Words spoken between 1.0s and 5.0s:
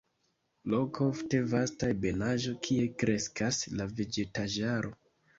ofte vasta ebenaĵo, kie kreskas la vegetaĵaro.